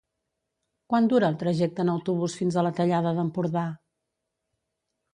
[0.93, 3.71] Quant dura el trajecte en autobús fins a la Tallada d'Empordà?